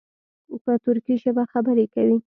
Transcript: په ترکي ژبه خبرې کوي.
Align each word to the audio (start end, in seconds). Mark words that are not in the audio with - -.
په 0.63 0.73
ترکي 0.83 1.15
ژبه 1.23 1.43
خبرې 1.51 1.85
کوي. 1.93 2.17